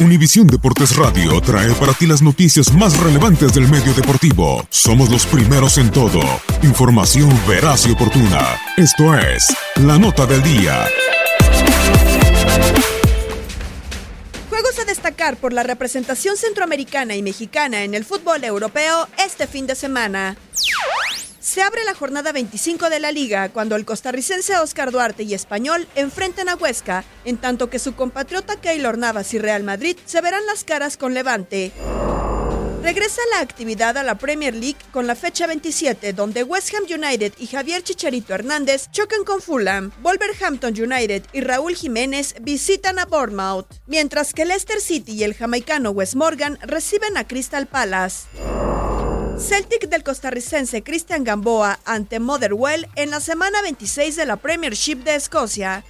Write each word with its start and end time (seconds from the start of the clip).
Univisión 0.00 0.46
Deportes 0.46 0.94
Radio 0.94 1.40
trae 1.40 1.72
para 1.74 1.92
ti 1.92 2.06
las 2.06 2.22
noticias 2.22 2.72
más 2.72 2.96
relevantes 3.00 3.52
del 3.52 3.66
medio 3.66 3.92
deportivo. 3.94 4.64
Somos 4.70 5.10
los 5.10 5.26
primeros 5.26 5.76
en 5.76 5.90
todo. 5.90 6.20
Información 6.62 7.28
veraz 7.48 7.84
y 7.84 7.90
oportuna. 7.90 8.60
Esto 8.76 9.12
es 9.18 9.48
La 9.74 9.98
Nota 9.98 10.24
del 10.24 10.40
Día. 10.44 10.86
Juegos 14.48 14.78
a 14.78 14.84
destacar 14.84 15.36
por 15.36 15.52
la 15.52 15.64
representación 15.64 16.36
centroamericana 16.36 17.16
y 17.16 17.22
mexicana 17.22 17.82
en 17.82 17.94
el 17.94 18.04
fútbol 18.04 18.44
europeo 18.44 19.08
este 19.18 19.48
fin 19.48 19.66
de 19.66 19.74
semana. 19.74 20.36
Se 21.48 21.62
abre 21.62 21.82
la 21.84 21.94
jornada 21.94 22.30
25 22.30 22.90
de 22.90 23.00
la 23.00 23.10
liga 23.10 23.48
cuando 23.48 23.74
el 23.74 23.86
costarricense 23.86 24.58
Oscar 24.58 24.90
Duarte 24.90 25.22
y 25.22 25.32
Español 25.32 25.88
enfrenten 25.94 26.50
a 26.50 26.56
Huesca, 26.56 27.06
en 27.24 27.38
tanto 27.38 27.70
que 27.70 27.78
su 27.78 27.94
compatriota 27.94 28.60
Keylor 28.60 28.98
Navas 28.98 29.32
y 29.32 29.38
Real 29.38 29.62
Madrid 29.62 29.96
se 30.04 30.20
verán 30.20 30.44
las 30.44 30.64
caras 30.64 30.98
con 30.98 31.14
Levante. 31.14 31.72
Regresa 32.82 33.22
la 33.32 33.40
actividad 33.40 33.96
a 33.96 34.02
la 34.02 34.16
Premier 34.16 34.54
League 34.54 34.76
con 34.92 35.06
la 35.06 35.14
fecha 35.14 35.46
27, 35.46 36.12
donde 36.12 36.42
West 36.42 36.70
Ham 36.74 36.84
United 36.84 37.32
y 37.38 37.46
Javier 37.46 37.82
Chicharito 37.82 38.34
Hernández 38.34 38.90
chocan 38.90 39.24
con 39.24 39.40
Fulham, 39.40 39.90
Wolverhampton 40.02 40.74
United 40.78 41.22
y 41.32 41.40
Raúl 41.40 41.74
Jiménez 41.74 42.34
visitan 42.42 42.98
a 42.98 43.06
Bournemouth, 43.06 43.68
mientras 43.86 44.34
que 44.34 44.44
Leicester 44.44 44.82
City 44.82 45.12
y 45.12 45.24
el 45.24 45.32
jamaicano 45.32 45.92
Wes 45.92 46.14
Morgan 46.14 46.58
reciben 46.60 47.16
a 47.16 47.26
Crystal 47.26 47.66
Palace. 47.66 48.26
Celtic 49.40 49.88
del 49.88 50.02
costarricense 50.02 50.82
Christian 50.82 51.22
Gamboa 51.22 51.78
ante 51.84 52.18
Motherwell 52.18 52.88
en 52.96 53.10
la 53.10 53.20
semana 53.20 53.62
26 53.62 54.16
de 54.16 54.26
la 54.26 54.36
Premiership 54.36 55.04
de 55.04 55.14
Escocia. 55.14 55.84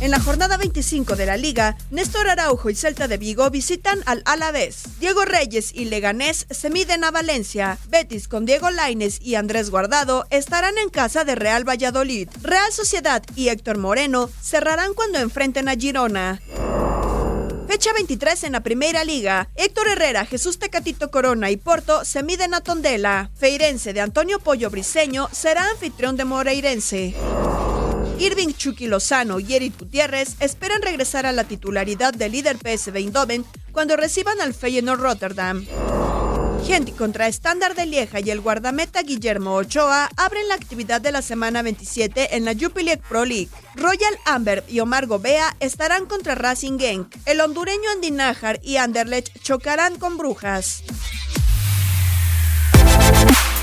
En 0.00 0.10
la 0.10 0.20
jornada 0.20 0.56
25 0.56 1.16
de 1.16 1.26
la 1.26 1.36
liga, 1.36 1.76
Néstor 1.90 2.28
Araujo 2.28 2.70
y 2.70 2.74
Celta 2.74 3.08
de 3.08 3.16
Vigo 3.16 3.50
visitan 3.50 3.98
al 4.06 4.22
Alavés. 4.24 4.84
Diego 5.00 5.24
Reyes 5.24 5.72
y 5.74 5.86
Leganés 5.86 6.46
se 6.50 6.70
miden 6.70 7.02
a 7.02 7.10
Valencia. 7.10 7.78
Betis 7.88 8.28
con 8.28 8.44
Diego 8.44 8.70
Laines 8.70 9.20
y 9.20 9.34
Andrés 9.34 9.70
Guardado 9.70 10.26
estarán 10.30 10.78
en 10.78 10.90
casa 10.90 11.24
de 11.24 11.34
Real 11.34 11.68
Valladolid. 11.68 12.28
Real 12.42 12.72
Sociedad 12.72 13.22
y 13.34 13.48
Héctor 13.48 13.78
Moreno 13.78 14.30
cerrarán 14.40 14.94
cuando 14.94 15.18
enfrenten 15.18 15.68
a 15.68 15.74
Girona. 15.74 16.40
Fecha 17.76 17.92
23 17.92 18.44
en 18.44 18.52
la 18.52 18.62
Primera 18.62 19.04
Liga. 19.04 19.50
Héctor 19.54 19.88
Herrera, 19.88 20.24
Jesús 20.24 20.58
Tecatito 20.58 21.10
Corona 21.10 21.50
y 21.50 21.58
Porto 21.58 22.06
se 22.06 22.22
miden 22.22 22.54
a 22.54 22.62
Tondela. 22.62 23.30
Feirense 23.34 23.92
de 23.92 24.00
Antonio 24.00 24.38
Pollo 24.38 24.70
Briseño 24.70 25.28
será 25.30 25.68
anfitrión 25.68 26.16
de 26.16 26.24
Moreirense. 26.24 27.14
Irving 28.18 28.54
Chucky 28.54 28.86
Lozano 28.86 29.40
y 29.40 29.52
Eric 29.52 29.78
Gutiérrez 29.78 30.36
esperan 30.40 30.80
regresar 30.80 31.26
a 31.26 31.32
la 31.32 31.44
titularidad 31.44 32.14
del 32.14 32.32
líder 32.32 32.56
PSV 32.56 32.96
Eindhoven 32.96 33.44
cuando 33.72 33.94
reciban 33.98 34.40
al 34.40 34.54
Feyenoord 34.54 35.00
Rotterdam. 35.00 35.66
Gente 36.66 36.90
contra 36.92 37.28
Estándar 37.28 37.76
de 37.76 37.86
Lieja 37.86 38.18
y 38.18 38.28
el 38.30 38.40
guardameta 38.40 39.02
Guillermo 39.02 39.54
Ochoa 39.54 40.10
abren 40.16 40.48
la 40.48 40.56
actividad 40.56 41.00
de 41.00 41.12
la 41.12 41.22
semana 41.22 41.62
27 41.62 42.36
en 42.36 42.44
la 42.44 42.54
Jupiler 42.58 42.98
Pro 43.08 43.24
League. 43.24 43.50
Royal 43.76 44.18
Amber 44.24 44.64
y 44.68 44.80
Omar 44.80 45.06
Gobea 45.06 45.54
estarán 45.60 46.06
contra 46.06 46.34
Racing 46.34 46.78
Genk. 46.78 47.14
El 47.24 47.40
hondureño 47.40 47.88
Andy 47.94 48.10
Nájar 48.10 48.58
y 48.64 48.78
Anderlecht 48.78 49.40
chocarán 49.42 49.96
con 49.96 50.18
Brujas. 50.18 50.82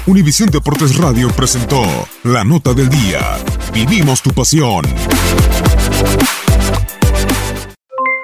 Univisión 0.05 0.49
Deportes 0.49 0.97
Radio 0.97 1.29
presentó 1.35 1.83
La 2.23 2.45
Nota 2.45 2.73
del 2.73 2.87
Día. 2.87 3.37
Vivimos 3.73 4.21
tu 4.21 4.31
pasión. 4.31 4.85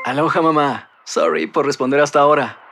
Aloha 0.06 0.42
mamá. 0.42 0.90
Sorry 1.04 1.48
por 1.48 1.66
responder 1.66 2.00
hasta 2.00 2.22
ahora. 2.22 2.69